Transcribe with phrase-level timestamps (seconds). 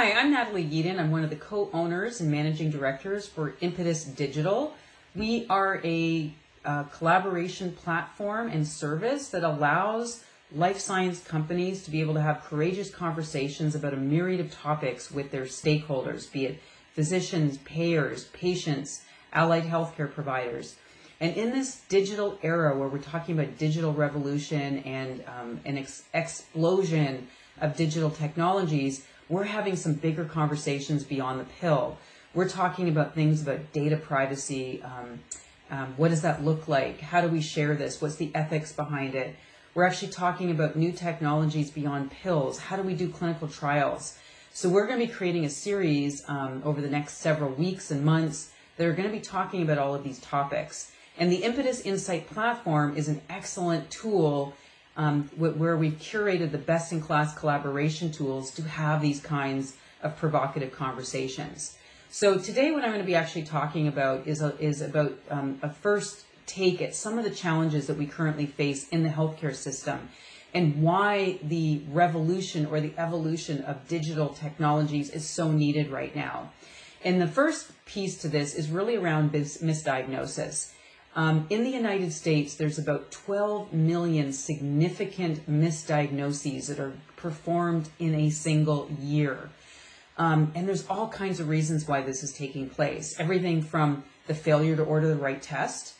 [0.00, 0.98] Hi, I'm Natalie Yeadon.
[0.98, 4.72] I'm one of the co-owners and managing directors for Impetus Digital.
[5.14, 6.32] We are a,
[6.64, 10.24] a collaboration platform and service that allows
[10.54, 15.10] life science companies to be able to have courageous conversations about a myriad of topics
[15.10, 16.62] with their stakeholders, be it
[16.94, 19.02] physicians, payers, patients,
[19.34, 20.76] allied healthcare providers.
[21.20, 26.04] And in this digital era where we're talking about digital revolution and um, an ex-
[26.14, 27.28] explosion
[27.60, 31.96] of digital technologies, we're having some bigger conversations beyond the pill.
[32.34, 34.82] We're talking about things about data privacy.
[34.82, 35.20] Um,
[35.70, 37.00] um, what does that look like?
[37.00, 38.02] How do we share this?
[38.02, 39.36] What's the ethics behind it?
[39.72, 42.58] We're actually talking about new technologies beyond pills.
[42.58, 44.18] How do we do clinical trials?
[44.52, 48.04] So we're going to be creating a series um, over the next several weeks and
[48.04, 50.90] months that are going to be talking about all of these topics.
[51.16, 54.54] And the Impetus Insight platform is an excellent tool
[55.00, 60.14] um, where we've curated the best in class collaboration tools to have these kinds of
[60.18, 61.78] provocative conversations.
[62.10, 65.58] So today, what I'm going to be actually talking about is a, is about um,
[65.62, 69.54] a first take at some of the challenges that we currently face in the healthcare
[69.54, 70.10] system
[70.52, 76.50] and why the revolution or the evolution of digital technologies is so needed right now.
[77.02, 80.72] And the first piece to this is really around misdiagnosis.
[81.16, 88.14] Um, in the United States, there's about 12 million significant misdiagnoses that are performed in
[88.14, 89.50] a single year.
[90.18, 93.18] Um, and there's all kinds of reasons why this is taking place.
[93.18, 95.94] Everything from the failure to order the right test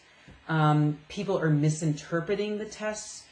[0.50, 3.22] um, people are misinterpreting the tests.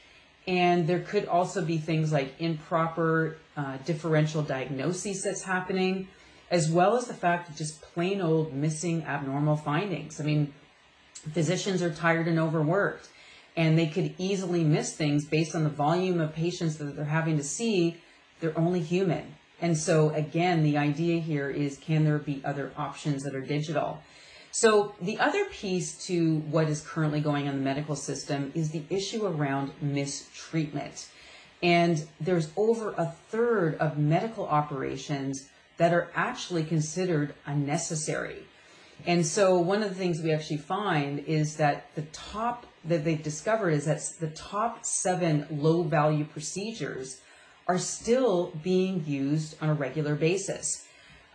[0.46, 6.08] And there could also be things like improper uh, differential diagnoses that's happening,
[6.50, 10.20] as well as the fact of just plain old missing abnormal findings.
[10.20, 10.54] I mean,
[11.18, 13.08] physicians are tired and overworked,
[13.56, 17.36] and they could easily miss things based on the volume of patients that they're having
[17.36, 17.96] to see.
[18.40, 19.34] They're only human.
[19.60, 24.00] And so, again, the idea here is can there be other options that are digital?
[24.50, 28.70] So the other piece to what is currently going on in the medical system is
[28.70, 31.08] the issue around mistreatment.
[31.62, 38.44] And there's over a third of medical operations that are actually considered unnecessary.
[39.06, 43.22] And so one of the things we actually find is that the top that they've
[43.22, 47.20] discovered is that the top seven low value procedures
[47.66, 50.86] are still being used on a regular basis.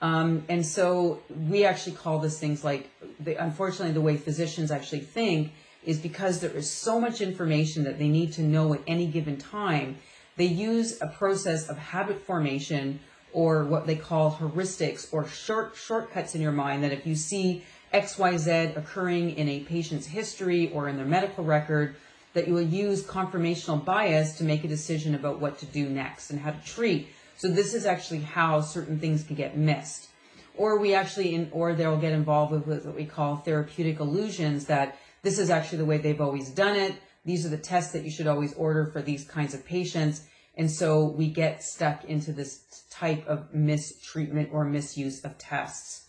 [0.01, 5.00] Um, and so we actually call this things like, the, unfortunately, the way physicians actually
[5.00, 5.53] think
[5.85, 9.38] is because there is so much information that they need to know at any given
[9.38, 9.97] time,
[10.35, 13.00] they use a process of habit formation
[13.33, 17.63] or what they call heuristics or short shortcuts in your mind that if you see
[17.94, 21.95] XYZ occurring in a patient's history or in their medical record,
[22.33, 26.29] that you will use confirmational bias to make a decision about what to do next
[26.29, 27.07] and how to treat
[27.38, 30.09] so this is actually how certain things can get missed.
[30.55, 34.65] Or we actually, in, or they'll get involved with, with what we call therapeutic illusions
[34.67, 36.95] that this is actually the way they've always done it.
[37.25, 40.23] These are the tests that you should always order for these kinds of patients.
[40.55, 46.07] And so we get stuck into this type of mistreatment or misuse of tests.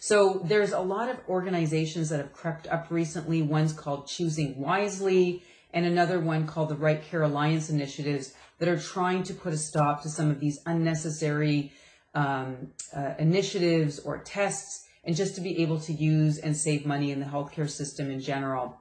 [0.00, 3.40] So there's a lot of organizations that have crept up recently.
[3.40, 8.78] One's called Choosing Wisely and another one called the Right Care Alliance Initiatives that are
[8.78, 11.72] trying to put a stop to some of these unnecessary
[12.14, 17.10] um, uh, initiatives or tests and just to be able to use and save money
[17.10, 18.78] in the healthcare system in general.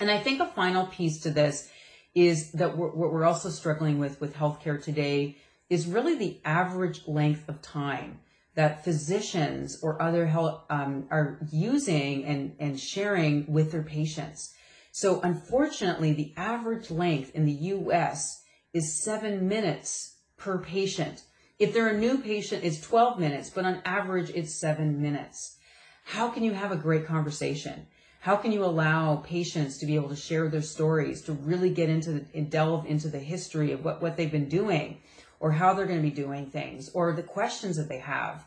[0.00, 1.70] And I think a final piece to this
[2.16, 5.36] is that what we're also struggling with with healthcare today
[5.68, 8.18] is really the average length of time
[8.54, 14.54] that physicians or other health um, are using and, and sharing with their patients.
[14.92, 21.22] So unfortunately, the average length in the US is seven minutes per patient.
[21.58, 25.58] If they're a new patient, it's 12 minutes, but on average, it's seven minutes.
[26.04, 27.86] How can you have a great conversation?
[28.26, 31.88] How can you allow patients to be able to share their stories, to really get
[31.88, 34.98] into and delve into the history of what, what they've been doing
[35.38, 38.44] or how they're going to be doing things or the questions that they have?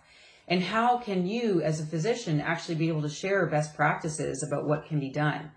[0.49, 4.65] And how can you as a physician actually be able to share best practices about
[4.65, 5.49] what can be done?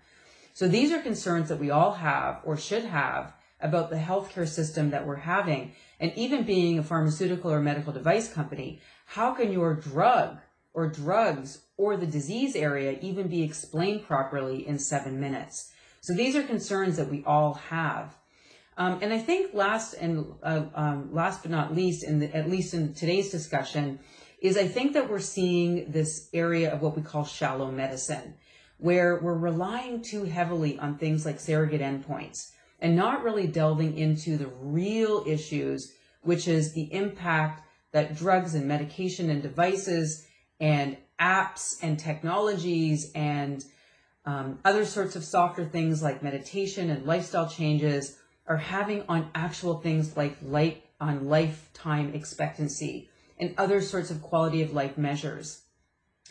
[0.53, 4.91] So these are concerns that we all have or should have about the healthcare system
[4.91, 5.73] that we're having.
[5.99, 10.37] And even being a pharmaceutical or medical device company, how can your drug
[10.73, 15.71] or drugs or the disease area even be explained properly in seven minutes?
[16.01, 18.15] So these are concerns that we all have.
[18.77, 22.49] Um, and I think last and uh, um, last but not least, in the, at
[22.49, 23.99] least in today's discussion,
[24.41, 28.33] is I think that we're seeing this area of what we call shallow medicine,
[28.77, 34.37] where we're relying too heavily on things like surrogate endpoints and not really delving into
[34.37, 40.27] the real issues, which is the impact that drugs and medication and devices
[40.63, 43.65] and apps and technologies and
[44.25, 48.17] um, other sorts of softer things like meditation and lifestyle changes
[48.47, 54.61] are having on actual things like light on lifetime expectancy and other sorts of quality
[54.61, 55.63] of life measures.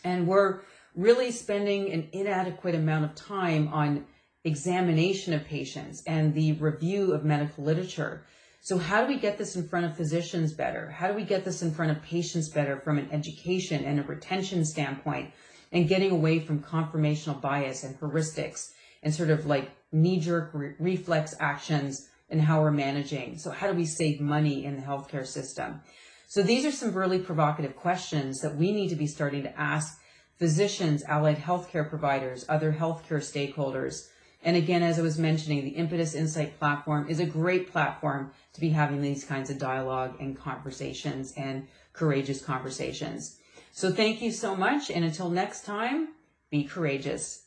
[0.03, 0.61] And we're
[0.97, 4.07] really spending an inadequate amount of time on
[4.45, 8.25] examination of patients and the review of medical literature.
[8.65, 10.89] So how do we get this in front of physicians better?
[10.89, 14.05] How do we get this in front of patients better from an education and a
[14.05, 15.33] retention standpoint
[15.73, 18.71] and getting away from confirmational bias and heuristics
[19.03, 23.37] and sort of like knee-jerk re- reflex actions and how we're managing.
[23.37, 25.81] So how do we save money in the healthcare system?
[26.29, 29.99] So these are some really provocative questions that we need to be starting to ask
[30.39, 34.07] physicians, allied healthcare providers, other healthcare stakeholders.
[34.43, 38.61] And again, as I was mentioning, the Impetus Insight platform is a great platform to
[38.61, 43.39] be having these kinds of dialogue and conversations and courageous conversations.
[43.73, 44.91] So thank you so much.
[44.91, 46.09] And until next time,
[46.51, 47.45] be courageous.